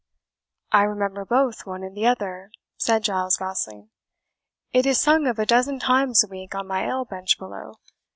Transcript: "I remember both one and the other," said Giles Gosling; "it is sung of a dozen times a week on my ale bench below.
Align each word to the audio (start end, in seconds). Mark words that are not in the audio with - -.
"I 0.71 0.81
remember 0.85 1.25
both 1.25 1.67
one 1.67 1.83
and 1.83 1.95
the 1.95 2.07
other," 2.07 2.49
said 2.75 3.03
Giles 3.03 3.37
Gosling; 3.37 3.91
"it 4.73 4.87
is 4.87 4.99
sung 4.99 5.27
of 5.27 5.37
a 5.37 5.45
dozen 5.45 5.77
times 5.77 6.23
a 6.23 6.27
week 6.27 6.55
on 6.55 6.65
my 6.65 6.87
ale 6.87 7.05
bench 7.05 7.37
below. 7.37 7.75